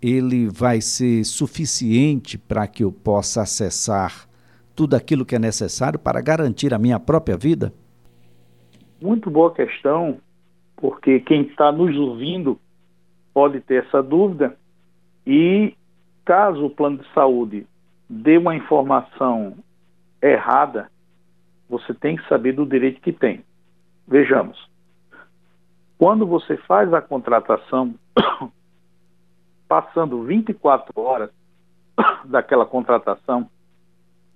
ele 0.00 0.48
vai 0.48 0.80
ser 0.80 1.24
suficiente 1.24 2.38
para 2.38 2.66
que 2.66 2.84
eu 2.84 2.92
possa 2.92 3.42
acessar 3.42 4.28
tudo 4.74 4.94
aquilo 4.94 5.24
que 5.24 5.34
é 5.34 5.38
necessário 5.38 5.98
para 5.98 6.20
garantir 6.20 6.72
a 6.74 6.78
minha 6.78 7.00
própria 7.00 7.36
vida? 7.36 7.72
Muito 9.00 9.30
boa 9.30 9.52
questão, 9.52 10.18
porque 10.76 11.20
quem 11.20 11.42
está 11.42 11.72
nos 11.72 11.96
ouvindo 11.96 12.58
pode 13.32 13.60
ter 13.60 13.84
essa 13.84 14.02
dúvida 14.02 14.56
e 15.26 15.74
caso 16.26 16.66
o 16.66 16.70
plano 16.70 16.98
de 16.98 17.08
saúde 17.14 17.66
dê 18.10 18.36
uma 18.36 18.54
informação 18.54 19.56
errada, 20.20 20.90
você 21.70 21.94
tem 21.94 22.16
que 22.16 22.28
saber 22.28 22.52
do 22.52 22.66
direito 22.66 23.00
que 23.00 23.12
tem. 23.12 23.44
Vejamos. 24.06 24.68
Quando 25.96 26.26
você 26.26 26.56
faz 26.58 26.92
a 26.92 27.00
contratação, 27.00 27.94
passando 29.66 30.24
24 30.24 30.92
horas 31.00 31.30
daquela 32.26 32.66
contratação, 32.66 33.48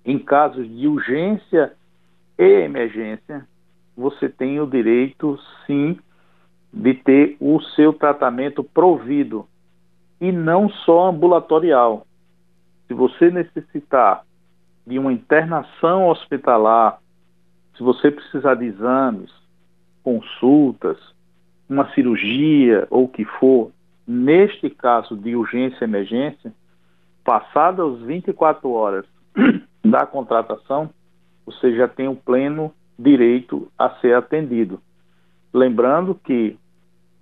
em 0.03 0.17
casos 0.17 0.67
de 0.67 0.87
urgência 0.87 1.73
e 2.39 2.43
emergência, 2.43 3.45
você 3.95 4.27
tem 4.27 4.59
o 4.59 4.65
direito, 4.65 5.37
sim, 5.67 5.99
de 6.73 6.93
ter 6.93 7.37
o 7.39 7.61
seu 7.75 7.93
tratamento 7.93 8.63
provido 8.63 9.45
e 10.21 10.31
não 10.31 10.69
só 10.69 11.09
ambulatorial. 11.09 12.05
Se 12.87 12.93
você 12.93 13.31
necessitar 13.31 14.23
de 14.85 14.99
uma 14.99 15.11
internação 15.11 16.07
hospitalar, 16.07 16.99
se 17.75 17.83
você 17.83 18.11
precisar 18.11 18.55
de 18.55 18.65
exames, 18.65 19.31
consultas, 20.03 20.97
uma 21.67 21.91
cirurgia 21.93 22.87
ou 22.91 23.05
o 23.05 23.07
que 23.07 23.25
for, 23.25 23.71
neste 24.05 24.69
caso 24.69 25.17
de 25.17 25.35
urgência 25.35 25.79
e 25.81 25.87
emergência, 25.87 26.53
passadas 27.23 27.99
24 28.01 28.69
horas 28.69 29.05
da 29.83 30.05
contratação, 30.05 30.89
você 31.45 31.75
já 31.75 31.87
tem 31.87 32.07
o 32.07 32.15
pleno 32.15 32.73
direito 32.97 33.71
a 33.77 33.89
ser 34.01 34.15
atendido. 34.15 34.79
Lembrando 35.53 36.13
que, 36.13 36.57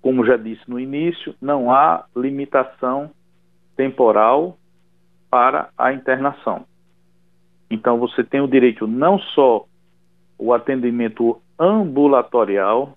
como 0.02 0.24
já 0.24 0.36
disse 0.36 0.62
no 0.68 0.78
início, 0.78 1.34
não 1.40 1.70
há 1.70 2.04
limitação 2.16 3.10
temporal 3.76 4.56
para 5.30 5.70
a 5.76 5.92
internação. 5.92 6.64
Então, 7.70 7.98
você 7.98 8.24
tem 8.24 8.40
o 8.40 8.48
direito 8.48 8.86
não 8.86 9.18
só 9.18 9.64
o 10.38 10.52
atendimento 10.52 11.40
ambulatorial, 11.58 12.96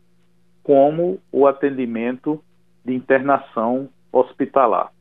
como 0.63 1.19
o 1.31 1.45
atendimento 1.45 2.41
de 2.83 2.93
internação 2.93 3.89
hospitalar. 4.11 4.91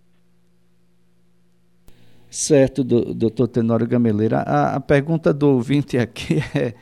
Certo, 2.28 2.82
doutor 2.82 3.46
Tenório 3.46 3.86
Gameleira. 3.86 4.38
A, 4.38 4.76
a, 4.76 4.80
pergunta 4.80 5.32
do 5.32 5.50
ouvinte 5.50 5.98
aqui 5.98 6.38
é, 6.56 6.74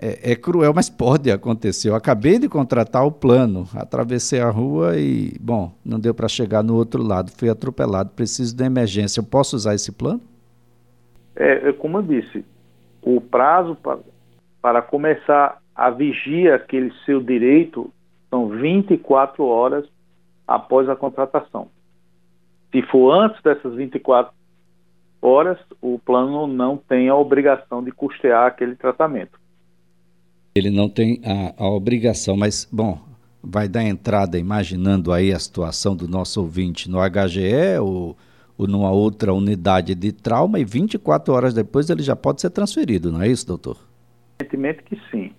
é, 0.00 0.32
é, 0.32 0.36
cruel, 0.36 0.72
mas 0.74 0.88
pode 0.88 1.30
acontecer. 1.30 1.88
Eu 1.88 1.94
acabei 1.94 2.38
de 2.38 2.48
contratar 2.48 3.04
o 3.04 3.12
plano, 3.12 3.66
atravessei 3.74 4.40
a 4.40 4.50
rua 4.50 4.96
e, 4.96 5.32
bom, 5.40 5.72
não 5.84 5.98
deu 5.98 6.14
para 6.14 6.28
chegar 6.28 6.62
no 6.62 6.76
outro 6.76 7.02
lado, 7.02 7.30
fui 7.30 7.48
atropelado, 7.48 8.10
preciso 8.10 8.56
de 8.56 8.64
emergência. 8.64 9.20
Eu 9.20 9.24
posso 9.24 9.56
usar 9.56 9.74
esse 9.74 9.92
plano? 9.92 10.20
É, 11.34 11.68
é 11.68 11.72
como 11.72 11.98
eu 11.98 12.02
disse, 12.02 12.44
o 13.02 13.20
prazo 13.20 13.74
para, 13.76 13.98
para 14.60 14.82
começar 14.82 15.60
a 15.74 15.90
vigia 15.90 16.56
aquele 16.56 16.92
seu 17.04 17.20
direito 17.20 17.92
são 18.28 18.48
24 18.48 19.44
horas 19.44 19.86
após 20.46 20.88
a 20.88 20.96
contratação. 20.96 21.68
Se 22.72 22.82
for 22.82 23.12
antes 23.12 23.40
dessas 23.42 23.74
24 23.74 24.32
horas, 25.22 25.58
o 25.80 25.98
plano 25.98 26.46
não 26.46 26.76
tem 26.76 27.08
a 27.08 27.14
obrigação 27.14 27.82
de 27.82 27.92
custear 27.92 28.46
aquele 28.46 28.74
tratamento. 28.76 29.37
Ele 30.58 30.70
não 30.70 30.88
tem 30.88 31.20
a, 31.24 31.64
a 31.64 31.68
obrigação, 31.68 32.36
mas, 32.36 32.68
bom, 32.70 32.98
vai 33.42 33.68
dar 33.68 33.84
entrada 33.84 34.38
imaginando 34.38 35.12
aí 35.12 35.32
a 35.32 35.38
situação 35.38 35.96
do 35.96 36.08
nosso 36.08 36.40
ouvinte 36.40 36.90
no 36.90 36.98
HGE 36.98 37.78
ou, 37.80 38.16
ou 38.56 38.66
numa 38.66 38.90
outra 38.90 39.32
unidade 39.32 39.94
de 39.94 40.12
trauma 40.12 40.58
e 40.58 40.64
24 40.64 41.32
horas 41.32 41.54
depois 41.54 41.88
ele 41.88 42.02
já 42.02 42.16
pode 42.16 42.40
ser 42.40 42.50
transferido, 42.50 43.12
não 43.12 43.22
é 43.22 43.28
isso, 43.28 43.46
doutor? 43.46 43.76
Evidentemente 44.40 44.82
que 44.82 45.00
sim. 45.10 45.32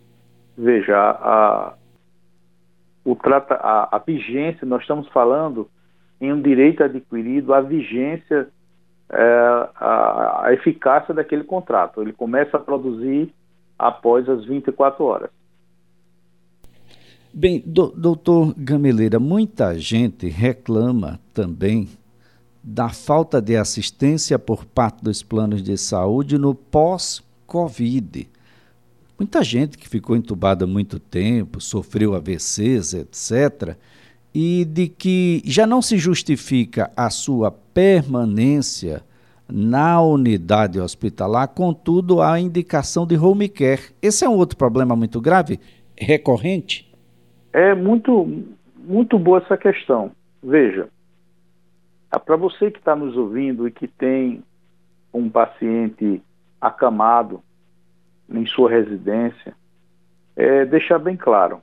Veja, 0.58 0.98
a, 0.98 1.74
o 3.06 3.16
trata, 3.16 3.56
a, 3.56 3.96
a 3.96 4.00
vigência, 4.00 4.66
nós 4.66 4.82
estamos 4.82 5.08
falando 5.10 5.70
em 6.20 6.34
um 6.34 6.42
direito 6.42 6.84
adquirido, 6.84 7.54
a 7.54 7.62
vigência, 7.62 8.50
é, 9.10 9.22
a, 9.76 10.46
a, 10.46 10.54
eficácia 10.54 11.14
daquele 11.14 11.44
contrato. 11.44 12.02
Ele 12.02 12.12
começa 12.12 12.58
a 12.58 12.60
produzir 12.60 13.34
após 13.80 14.28
as 14.28 14.46
24 14.46 15.04
horas. 15.06 15.30
Bem, 17.34 17.64
do, 17.66 17.88
doutor 17.88 18.54
Gameleira, 18.58 19.20
muita 19.20 19.80
gente 19.80 20.28
reclama 20.28 21.20
também 21.34 21.88
da 22.62 22.90
falta 22.90 23.42
de 23.42 23.56
assistência 23.56 24.38
por 24.38 24.66
parte 24.66 25.04
dos 25.04 25.24
planos 25.24 25.64
de 25.64 25.78
saúde 25.78 26.38
no 26.38 26.54
pós-Covid. 26.54 28.28
Muita 29.18 29.44
gente 29.44 29.78
que 29.78 29.88
ficou 29.88 30.16
entubada 30.16 30.66
há 30.66 30.68
muito 30.68 31.00
tempo, 31.00 31.62
sofreu 31.62 32.16
AVCs, 32.16 32.94
etc., 32.94 33.76
e 34.34 34.66
de 34.66 34.88
que 34.88 35.42
já 35.46 35.66
não 35.66 35.82
se 35.82 35.98
justifica 35.98 36.92
a 36.96 37.10
sua 37.10 37.50
permanência 37.52 39.04
na 39.52 40.02
unidade 40.02 40.80
hospitalar, 40.80 41.48
contudo, 41.50 42.22
há 42.22 42.40
indicação 42.40 43.06
de 43.06 43.18
home 43.18 43.50
care. 43.50 43.82
Esse 44.02 44.26
é 44.26 44.30
um 44.30 44.38
outro 44.38 44.58
problema 44.58 44.96
muito 44.96 45.20
grave, 45.20 45.60
recorrente? 45.98 46.90
É 47.52 47.74
muito, 47.74 48.46
muito 48.78 49.18
boa 49.18 49.40
essa 49.40 49.58
questão. 49.58 50.12
Veja, 50.42 50.88
para 52.26 52.36
você 52.36 52.72
que 52.72 52.80
está 52.80 52.96
nos 52.96 53.18
ouvindo 53.18 53.68
e 53.68 53.72
que 53.72 53.88
tem 53.88 54.44
um 55.14 55.30
paciente 55.30 56.22
acamado 56.62 57.42
em 58.30 58.46
sua 58.46 58.70
residência, 58.70 59.56
é 60.36 60.66
deixar 60.66 61.00
bem 61.00 61.18
claro, 61.18 61.62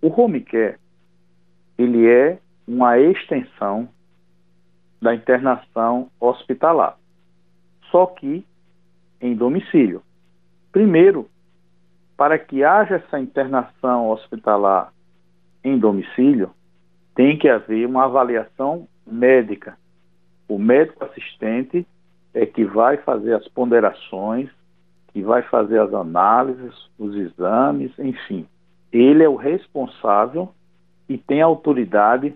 o 0.00 0.08
home 0.08 0.40
care 0.40 0.76
ele 1.78 2.06
é 2.06 2.38
uma 2.66 2.98
extensão 2.98 3.88
da 5.00 5.14
internação 5.14 6.10
hospitalar, 6.20 6.96
só 7.90 8.06
que 8.06 8.44
em 9.20 9.34
domicílio. 9.34 10.02
Primeiro, 10.72 11.28
para 12.16 12.38
que 12.38 12.64
haja 12.64 12.96
essa 12.96 13.20
internação 13.20 14.10
hospitalar 14.10 14.92
em 15.62 15.78
domicílio, 15.78 16.50
tem 17.14 17.38
que 17.38 17.48
haver 17.48 17.86
uma 17.86 18.04
avaliação 18.04 18.86
médica. 19.06 19.76
O 20.48 20.58
médico 20.58 21.04
assistente 21.04 21.86
é 22.32 22.44
que 22.46 22.64
vai 22.64 22.98
fazer 22.98 23.34
as 23.34 23.46
ponderações, 23.48 24.50
que 25.12 25.22
vai 25.22 25.42
fazer 25.42 25.80
as 25.80 25.92
análises, 25.94 26.74
os 26.98 27.14
exames, 27.16 27.90
enfim. 27.98 28.46
Ele 28.92 29.22
é 29.22 29.28
o 29.28 29.36
responsável 29.36 30.52
e 31.08 31.16
tem 31.16 31.40
autoridade, 31.40 32.34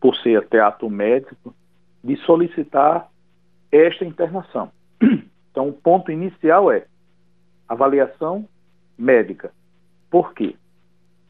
por 0.00 0.16
ser 0.16 0.38
até 0.38 0.60
ato 0.60 0.88
médico, 0.88 1.54
de 2.02 2.16
solicitar 2.18 3.08
esta 3.70 4.04
internação. 4.04 4.70
Então, 5.50 5.70
o 5.70 5.72
ponto 5.72 6.12
inicial 6.12 6.70
é 6.70 6.86
avaliação 7.68 8.46
médica. 8.96 9.50
Por 10.08 10.32
quê? 10.32 10.54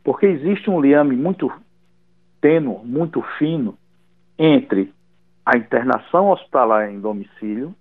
Porque 0.05 0.27
existe 0.27 0.69
um 0.69 0.81
liame 0.81 1.17
muito 1.17 1.51
tênue, 2.39 2.85
muito 2.85 3.23
fino, 3.39 3.79
entre 4.39 4.93
a 5.47 5.57
internação 5.57 6.29
hospitalar 6.29 6.91
em 6.91 7.01
domicílio, 7.01 7.75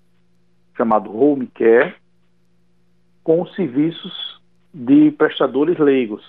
chamado 0.77 1.13
home 1.13 1.47
care, 1.47 1.95
com 3.23 3.41
os 3.41 3.53
serviços 3.55 4.41
de 4.73 5.11
prestadores 5.11 5.77
leigos, 5.77 6.23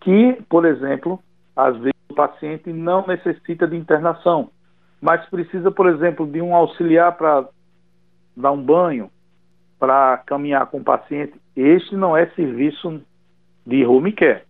que, 0.00 0.42
por 0.48 0.64
exemplo, 0.64 1.22
às 1.54 1.76
vezes 1.76 1.91
o 2.12 2.14
paciente 2.14 2.72
não 2.72 3.06
necessita 3.06 3.66
de 3.66 3.76
internação, 3.76 4.50
mas 5.00 5.24
precisa, 5.28 5.70
por 5.70 5.88
exemplo, 5.88 6.26
de 6.26 6.40
um 6.40 6.54
auxiliar 6.54 7.16
para 7.16 7.48
dar 8.36 8.52
um 8.52 8.62
banho, 8.62 9.10
para 9.78 10.18
caminhar 10.18 10.66
com 10.66 10.78
o 10.78 10.84
paciente. 10.84 11.34
Este 11.56 11.96
não 11.96 12.16
é 12.16 12.26
serviço 12.30 13.02
de 13.66 13.84
home 13.84 14.12
care. 14.12 14.42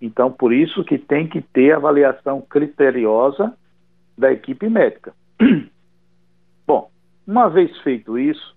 Então, 0.00 0.32
por 0.32 0.52
isso 0.52 0.84
que 0.84 0.98
tem 0.98 1.28
que 1.28 1.40
ter 1.40 1.72
avaliação 1.72 2.40
criteriosa 2.40 3.56
da 4.18 4.32
equipe 4.32 4.68
médica. 4.68 5.14
Bom, 6.66 6.90
uma 7.26 7.48
vez 7.48 7.76
feito 7.82 8.18
isso, 8.18 8.56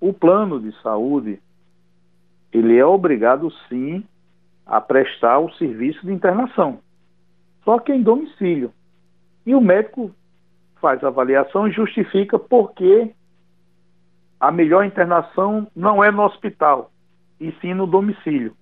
o 0.00 0.12
plano 0.12 0.60
de 0.60 0.72
saúde 0.82 1.38
ele 2.52 2.76
é 2.76 2.84
obrigado 2.84 3.50
sim 3.68 4.04
a 4.66 4.80
prestar 4.80 5.38
o 5.38 5.52
serviço 5.54 6.04
de 6.06 6.12
internação, 6.12 6.80
só 7.64 7.78
que 7.78 7.92
em 7.92 8.02
domicílio. 8.02 8.72
E 9.46 9.54
o 9.54 9.60
médico 9.60 10.14
faz 10.80 11.02
a 11.04 11.08
avaliação 11.08 11.68
e 11.68 11.72
justifica 11.72 12.38
por 12.38 12.72
que 12.72 13.12
a 14.38 14.50
melhor 14.50 14.84
internação 14.84 15.70
não 15.76 16.02
é 16.02 16.10
no 16.10 16.22
hospital, 16.22 16.90
e 17.38 17.52
sim 17.60 17.74
no 17.74 17.86
domicílio. 17.86 18.54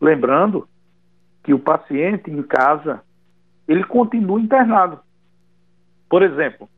Lembrando 0.00 0.68
que 1.44 1.54
o 1.54 1.58
paciente 1.58 2.30
em 2.30 2.42
casa, 2.42 3.02
ele 3.66 3.84
continua 3.84 4.40
internado. 4.40 5.00
Por 6.08 6.22
exemplo, 6.22 6.68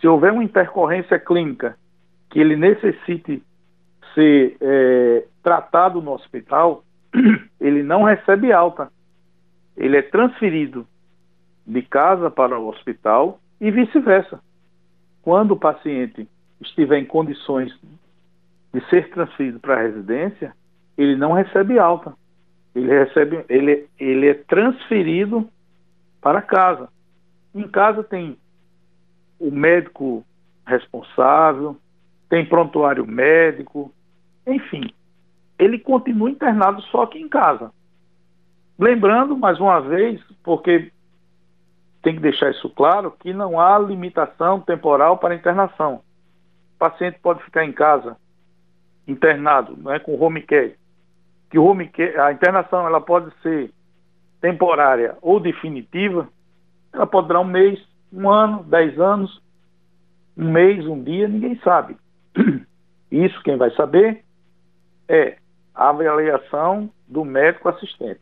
se 0.00 0.08
houver 0.08 0.32
uma 0.32 0.44
intercorrência 0.44 1.18
clínica 1.18 1.76
que 2.30 2.40
ele 2.40 2.56
necessite 2.56 3.42
ser 4.14 4.56
é, 4.60 5.24
tratado 5.42 6.00
no 6.00 6.12
hospital, 6.12 6.82
ele 7.60 7.82
não 7.82 8.04
recebe 8.04 8.52
alta. 8.52 8.90
Ele 9.76 9.96
é 9.96 10.02
transferido 10.02 10.86
de 11.66 11.82
casa 11.82 12.30
para 12.30 12.58
o 12.58 12.68
hospital 12.68 13.40
e 13.60 13.70
vice-versa. 13.70 14.40
Quando 15.22 15.52
o 15.52 15.58
paciente 15.58 16.28
estiver 16.60 16.98
em 16.98 17.04
condições 17.04 17.72
de 18.72 18.80
ser 18.88 19.10
transferido 19.10 19.60
para 19.60 19.74
a 19.74 19.82
residência, 19.82 20.54
ele 20.96 21.16
não 21.16 21.32
recebe 21.32 21.78
alta. 21.78 22.14
Ele 22.74 22.88
recebe, 22.88 23.44
ele, 23.48 23.86
ele 23.98 24.28
é 24.28 24.34
transferido 24.34 25.48
para 26.20 26.40
casa. 26.40 26.88
Em 27.54 27.68
casa 27.68 28.02
tem 28.02 28.36
o 29.38 29.50
médico 29.50 30.24
responsável, 30.66 31.76
tem 32.28 32.46
prontuário 32.46 33.06
médico, 33.06 33.92
enfim, 34.46 34.90
ele 35.58 35.78
continua 35.78 36.30
internado 36.30 36.80
só 36.82 37.02
aqui 37.02 37.18
em 37.18 37.28
casa. 37.28 37.70
Lembrando, 38.78 39.36
mais 39.36 39.60
uma 39.60 39.80
vez, 39.80 40.20
porque 40.42 40.90
tem 42.02 42.14
que 42.16 42.20
deixar 42.20 42.50
isso 42.50 42.68
claro, 42.70 43.12
que 43.20 43.32
não 43.32 43.60
há 43.60 43.78
limitação 43.78 44.60
temporal 44.60 45.18
para 45.18 45.34
internação. 45.34 46.02
O 46.74 46.78
paciente 46.78 47.18
pode 47.20 47.42
ficar 47.44 47.64
em 47.64 47.72
casa 47.72 48.16
internado, 49.06 49.76
não 49.76 49.92
é 49.92 49.98
com 49.98 50.20
home 50.20 50.42
care. 50.42 50.76
Que 51.50 51.58
home 51.58 51.88
care, 51.88 52.18
a 52.18 52.32
internação 52.32 52.86
ela 52.86 53.00
pode 53.00 53.32
ser 53.40 53.72
temporária 54.40 55.16
ou 55.22 55.38
definitiva. 55.38 56.28
Ela 56.92 57.06
pode 57.06 57.28
durar 57.28 57.42
um 57.42 57.46
mês, 57.46 57.80
um 58.12 58.28
ano, 58.28 58.64
dez 58.64 58.98
anos, 58.98 59.40
um 60.36 60.50
mês, 60.50 60.86
um 60.86 61.02
dia, 61.02 61.28
ninguém 61.28 61.58
sabe. 61.62 61.96
Isso 63.10 63.40
quem 63.42 63.56
vai 63.56 63.70
saber 63.72 64.24
é 65.08 65.36
a 65.74 65.90
avaliação 65.90 66.90
do 67.06 67.24
médico 67.24 67.68
assistente. 67.68 68.20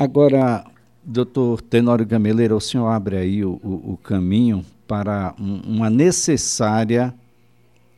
Agora, 0.00 0.64
doutor 1.04 1.60
Tenório 1.60 2.06
Gameleira, 2.06 2.56
o 2.56 2.60
senhor 2.60 2.86
abre 2.86 3.18
aí 3.18 3.44
o, 3.44 3.60
o, 3.62 3.92
o 3.92 3.96
caminho 3.98 4.64
para 4.88 5.34
um, 5.38 5.60
uma 5.76 5.90
necessária 5.90 7.12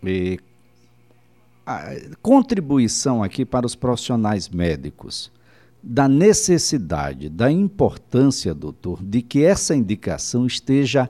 eh, 0.04 0.36
contribuição 2.20 3.22
aqui 3.22 3.44
para 3.44 3.64
os 3.64 3.76
profissionais 3.76 4.48
médicos 4.48 5.30
da 5.80 6.08
necessidade, 6.08 7.28
da 7.28 7.52
importância, 7.52 8.52
doutor, 8.52 9.00
de 9.00 9.22
que 9.22 9.44
essa 9.44 9.72
indicação 9.72 10.44
esteja 10.44 11.08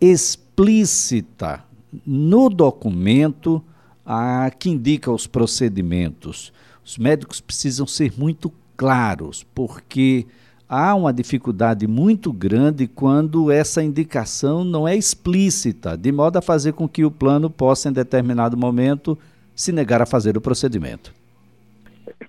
explícita 0.00 1.64
no 2.06 2.48
documento 2.48 3.60
a, 4.06 4.48
que 4.56 4.70
indica 4.70 5.10
os 5.10 5.26
procedimentos. 5.26 6.52
Os 6.84 6.96
médicos 6.98 7.40
precisam 7.40 7.84
ser 7.84 8.12
muito 8.16 8.48
claros, 8.80 9.44
porque 9.54 10.24
há 10.66 10.94
uma 10.94 11.12
dificuldade 11.12 11.86
muito 11.86 12.32
grande 12.32 12.88
quando 12.88 13.52
essa 13.52 13.82
indicação 13.82 14.64
não 14.64 14.88
é 14.88 14.96
explícita, 14.96 15.98
de 15.98 16.10
modo 16.10 16.38
a 16.38 16.42
fazer 16.42 16.72
com 16.72 16.88
que 16.88 17.04
o 17.04 17.10
plano 17.10 17.50
possa, 17.50 17.90
em 17.90 17.92
determinado 17.92 18.56
momento, 18.56 19.18
se 19.54 19.70
negar 19.70 20.00
a 20.00 20.06
fazer 20.06 20.34
o 20.34 20.40
procedimento. 20.40 21.12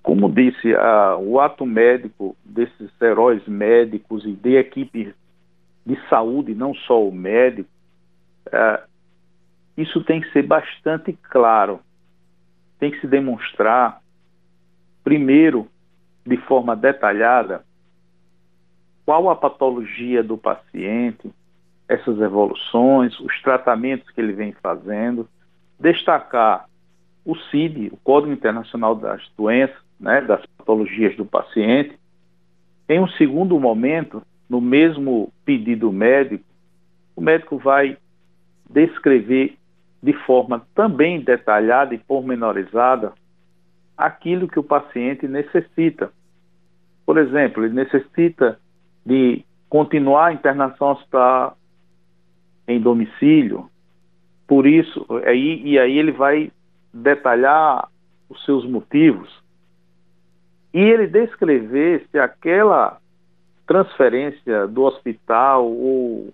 Como 0.03 0.29
disse, 0.29 0.75
a, 0.75 1.15
o 1.15 1.39
ato 1.39 1.65
médico 1.65 2.35
desses 2.43 2.91
heróis 3.01 3.47
médicos 3.47 4.25
e 4.25 4.33
de 4.33 4.57
equipe 4.57 5.15
de 5.85 5.97
saúde, 6.09 6.53
não 6.53 6.73
só 6.73 7.01
o 7.01 7.13
médico, 7.13 7.69
é, 8.51 8.83
isso 9.77 10.03
tem 10.03 10.19
que 10.19 10.29
ser 10.33 10.45
bastante 10.45 11.17
claro. 11.29 11.79
Tem 12.77 12.91
que 12.91 12.99
se 12.99 13.07
demonstrar, 13.07 14.01
primeiro, 15.01 15.65
de 16.25 16.37
forma 16.37 16.75
detalhada, 16.75 17.63
qual 19.05 19.29
a 19.29 19.35
patologia 19.35 20.23
do 20.23 20.37
paciente, 20.37 21.31
essas 21.87 22.19
evoluções, 22.19 23.19
os 23.19 23.41
tratamentos 23.41 24.09
que 24.11 24.21
ele 24.21 24.33
vem 24.33 24.53
fazendo, 24.53 25.27
destacar 25.79 26.65
o 27.25 27.35
CID, 27.35 27.89
o 27.91 27.97
Código 27.97 28.31
Internacional 28.31 28.95
das 28.95 29.21
Doenças, 29.37 29.77
né, 29.99 30.21
das 30.21 30.45
patologias 30.57 31.15
do 31.15 31.25
paciente. 31.25 31.97
Em 32.87 32.99
um 32.99 33.07
segundo 33.09 33.59
momento, 33.59 34.21
no 34.49 34.59
mesmo 34.59 35.31
pedido 35.45 35.91
médico, 35.91 36.43
o 37.15 37.21
médico 37.21 37.57
vai 37.57 37.97
descrever 38.69 39.57
de 40.01 40.13
forma 40.13 40.65
também 40.73 41.21
detalhada 41.21 41.93
e 41.93 41.99
pormenorizada 41.99 43.13
aquilo 44.05 44.47
que 44.47 44.59
o 44.59 44.63
paciente 44.63 45.27
necessita. 45.27 46.11
Por 47.05 47.17
exemplo, 47.17 47.63
ele 47.63 47.73
necessita 47.73 48.59
de 49.05 49.43
continuar 49.69 50.27
a 50.27 50.33
internação 50.33 50.91
hospitalar 50.91 51.55
em 52.67 52.79
domicílio, 52.79 53.69
por 54.47 54.67
isso, 54.67 55.05
aí, 55.25 55.61
e 55.63 55.79
aí 55.79 55.97
ele 55.97 56.11
vai 56.11 56.51
detalhar 56.93 57.87
os 58.29 58.43
seus 58.45 58.65
motivos 58.65 59.41
e 60.73 60.79
ele 60.79 61.07
descrever 61.07 62.05
se 62.09 62.19
aquela 62.19 62.97
transferência 63.67 64.67
do 64.67 64.83
hospital 64.83 65.65
ou, 65.65 66.33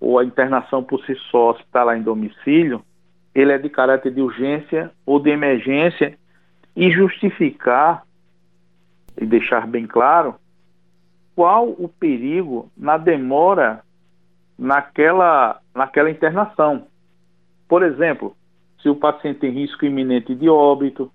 ou 0.00 0.18
a 0.18 0.24
internação 0.24 0.82
por 0.82 1.04
si 1.04 1.14
só 1.30 1.50
hospitalar 1.50 1.96
em 1.96 2.02
domicílio, 2.02 2.82
ele 3.34 3.52
é 3.52 3.58
de 3.58 3.68
caráter 3.68 4.12
de 4.12 4.20
urgência 4.20 4.90
ou 5.04 5.20
de 5.20 5.30
emergência 5.30 6.16
e 6.76 6.90
justificar 6.90 8.04
e 9.18 9.24
deixar 9.24 9.66
bem 9.66 9.86
claro 9.86 10.34
qual 11.34 11.68
o 11.68 11.88
perigo 11.88 12.70
na 12.76 12.98
demora 12.98 13.82
naquela, 14.58 15.60
naquela 15.74 16.10
internação. 16.10 16.86
Por 17.66 17.82
exemplo, 17.82 18.36
se 18.82 18.88
o 18.88 18.94
paciente 18.94 19.40
tem 19.40 19.50
risco 19.50 19.86
iminente 19.86 20.34
de 20.34 20.48
óbito, 20.48 21.10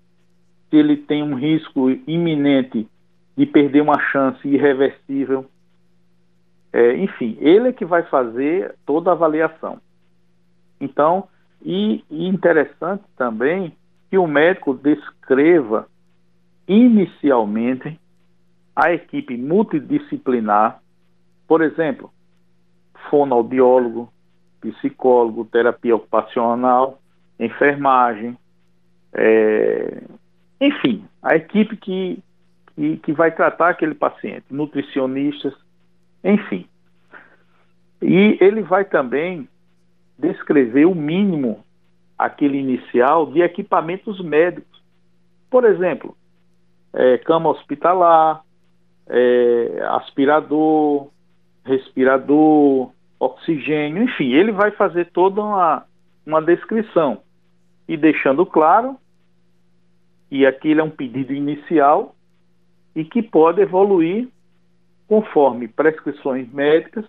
se 0.68 0.76
ele 0.76 0.96
tem 0.96 1.22
um 1.22 1.34
risco 1.34 1.90
iminente 2.06 2.88
de 3.36 3.46
perder 3.46 3.82
uma 3.82 3.98
chance 4.10 4.46
irreversível. 4.46 5.46
É, 6.72 6.96
enfim, 6.96 7.36
ele 7.40 7.68
é 7.68 7.72
que 7.72 7.84
vai 7.84 8.02
fazer 8.04 8.74
toda 8.84 9.10
a 9.10 9.12
avaliação. 9.12 9.78
Então, 10.80 11.28
e, 11.64 12.04
e 12.10 12.26
interessante 12.26 13.04
também 13.16 13.76
que 14.12 14.18
o 14.18 14.26
médico 14.26 14.74
descreva 14.74 15.88
inicialmente 16.68 17.98
a 18.76 18.92
equipe 18.92 19.38
multidisciplinar, 19.38 20.82
por 21.48 21.62
exemplo, 21.62 22.12
fonoaudiólogo, 23.08 24.12
psicólogo, 24.60 25.46
terapia 25.46 25.96
ocupacional, 25.96 27.00
enfermagem, 27.40 28.36
é, 29.14 30.02
enfim, 30.60 31.06
a 31.22 31.34
equipe 31.34 31.74
que, 31.78 32.22
que, 32.76 32.98
que 32.98 33.12
vai 33.14 33.30
tratar 33.34 33.70
aquele 33.70 33.94
paciente, 33.94 34.44
nutricionistas, 34.50 35.54
enfim. 36.22 36.68
E 38.02 38.36
ele 38.42 38.60
vai 38.60 38.84
também 38.84 39.48
descrever 40.18 40.84
o 40.84 40.94
mínimo, 40.94 41.64
aquele 42.24 42.58
inicial, 42.58 43.26
de 43.26 43.40
equipamentos 43.40 44.20
médicos. 44.22 44.80
Por 45.50 45.64
exemplo, 45.64 46.16
é, 46.92 47.18
cama 47.18 47.50
hospitalar, 47.50 48.42
é, 49.08 49.82
aspirador, 49.90 51.08
respirador, 51.64 52.90
oxigênio, 53.18 54.02
enfim, 54.02 54.32
ele 54.32 54.52
vai 54.52 54.70
fazer 54.72 55.10
toda 55.12 55.40
uma, 55.40 55.84
uma 56.26 56.42
descrição 56.42 57.20
e 57.88 57.96
deixando 57.96 58.44
claro 58.44 58.96
que 60.28 60.46
aquilo 60.46 60.80
é 60.80 60.84
um 60.84 60.90
pedido 60.90 61.32
inicial 61.32 62.14
e 62.94 63.04
que 63.04 63.22
pode 63.22 63.60
evoluir 63.60 64.28
conforme 65.06 65.68
prescrições 65.68 66.50
médicas 66.52 67.04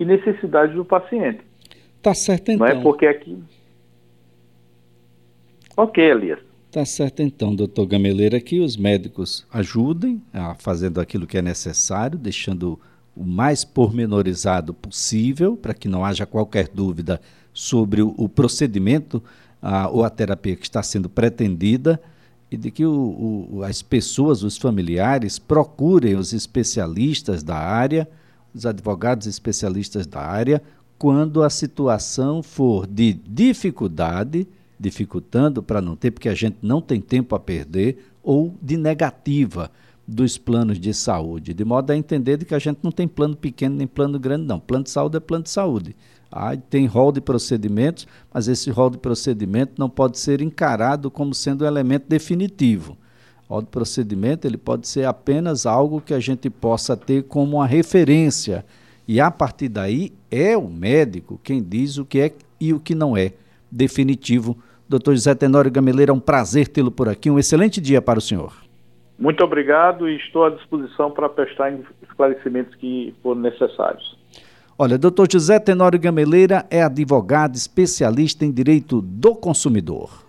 e 0.00 0.04
necessidades 0.04 0.74
do 0.74 0.84
paciente. 0.84 1.40
Tá 2.02 2.14
certo 2.14 2.50
então. 2.50 2.66
Não 2.66 2.66
é 2.66 2.70
então. 2.70 2.82
porque 2.82 3.06
aqui. 3.06 3.38
Ok, 5.78 6.02
Elias. 6.02 6.40
Tá 6.72 6.84
certo 6.84 7.22
então, 7.22 7.54
doutor 7.54 7.86
Gameleira, 7.86 8.40
que 8.40 8.58
os 8.58 8.76
médicos 8.76 9.46
ajudem 9.48 10.20
a 10.32 10.56
fazendo 10.56 11.00
aquilo 11.00 11.24
que 11.24 11.38
é 11.38 11.42
necessário, 11.42 12.18
deixando 12.18 12.80
o 13.14 13.24
mais 13.24 13.64
pormenorizado 13.64 14.74
possível, 14.74 15.56
para 15.56 15.72
que 15.72 15.86
não 15.86 16.04
haja 16.04 16.26
qualquer 16.26 16.66
dúvida 16.66 17.20
sobre 17.54 18.02
o, 18.02 18.12
o 18.18 18.28
procedimento 18.28 19.22
a, 19.62 19.88
ou 19.88 20.02
a 20.02 20.10
terapia 20.10 20.56
que 20.56 20.64
está 20.64 20.82
sendo 20.82 21.08
pretendida 21.08 22.02
e 22.50 22.56
de 22.56 22.72
que 22.72 22.84
o, 22.84 23.48
o, 23.52 23.62
as 23.62 23.80
pessoas, 23.80 24.42
os 24.42 24.56
familiares, 24.56 25.38
procurem 25.38 26.16
os 26.16 26.32
especialistas 26.32 27.44
da 27.44 27.56
área, 27.56 28.08
os 28.52 28.66
advogados 28.66 29.28
especialistas 29.28 30.08
da 30.08 30.22
área, 30.22 30.60
quando 30.98 31.40
a 31.40 31.48
situação 31.48 32.42
for 32.42 32.84
de 32.84 33.12
dificuldade 33.12 34.44
dificultando 34.78 35.62
para 35.62 35.80
não 35.80 35.96
ter, 35.96 36.10
porque 36.10 36.28
a 36.28 36.34
gente 36.34 36.58
não 36.62 36.80
tem 36.80 37.00
tempo 37.00 37.34
a 37.34 37.40
perder, 37.40 38.12
ou 38.22 38.54
de 38.62 38.76
negativa 38.76 39.70
dos 40.06 40.38
planos 40.38 40.80
de 40.80 40.94
saúde, 40.94 41.52
de 41.52 41.64
modo 41.64 41.90
a 41.90 41.96
entender 41.96 42.38
de 42.38 42.46
que 42.46 42.54
a 42.54 42.58
gente 42.58 42.78
não 42.82 42.90
tem 42.90 43.06
plano 43.06 43.36
pequeno 43.36 43.76
nem 43.76 43.86
plano 43.86 44.18
grande, 44.18 44.46
não. 44.46 44.58
Plano 44.58 44.84
de 44.84 44.90
saúde 44.90 45.18
é 45.18 45.20
plano 45.20 45.44
de 45.44 45.50
saúde. 45.50 45.94
Ah, 46.32 46.56
tem 46.56 46.86
rol 46.86 47.12
de 47.12 47.20
procedimentos, 47.20 48.06
mas 48.32 48.48
esse 48.48 48.70
rol 48.70 48.88
de 48.88 48.98
procedimento 48.98 49.72
não 49.78 49.88
pode 49.88 50.18
ser 50.18 50.40
encarado 50.40 51.10
como 51.10 51.34
sendo 51.34 51.62
um 51.62 51.66
elemento 51.66 52.06
definitivo. 52.08 52.96
O 53.48 53.54
rol 53.54 53.62
de 53.62 53.68
procedimento 53.68 54.46
ele 54.46 54.56
pode 54.56 54.88
ser 54.88 55.04
apenas 55.04 55.66
algo 55.66 56.00
que 56.00 56.14
a 56.14 56.20
gente 56.20 56.48
possa 56.48 56.96
ter 56.96 57.24
como 57.24 57.56
uma 57.58 57.66
referência. 57.66 58.64
E 59.06 59.20
a 59.20 59.30
partir 59.30 59.68
daí 59.68 60.12
é 60.30 60.56
o 60.56 60.68
médico 60.68 61.40
quem 61.42 61.62
diz 61.62 61.98
o 61.98 62.04
que 62.04 62.20
é 62.20 62.34
e 62.60 62.72
o 62.72 62.80
que 62.80 62.94
não 62.94 63.16
é 63.16 63.32
definitivo 63.70 64.56
Doutor 64.88 65.14
José 65.14 65.34
Tenório 65.34 65.70
Gameleira, 65.70 66.10
é 66.10 66.14
um 66.14 66.20
prazer 66.20 66.66
tê-lo 66.68 66.90
por 66.90 67.08
aqui. 67.08 67.30
Um 67.30 67.38
excelente 67.38 67.80
dia 67.80 68.00
para 68.00 68.18
o 68.18 68.22
senhor. 68.22 68.54
Muito 69.18 69.44
obrigado 69.44 70.08
e 70.08 70.16
estou 70.16 70.46
à 70.46 70.50
disposição 70.50 71.10
para 71.10 71.28
prestar 71.28 71.76
esclarecimentos 72.02 72.74
que 72.76 73.14
forem 73.22 73.42
necessários. 73.42 74.16
Olha, 74.78 74.96
doutor 74.96 75.28
José 75.30 75.58
Tenório 75.58 75.98
Gameleira 75.98 76.64
é 76.70 76.82
advogado 76.82 77.56
especialista 77.56 78.44
em 78.44 78.52
direito 78.52 79.02
do 79.02 79.34
consumidor. 79.34 80.27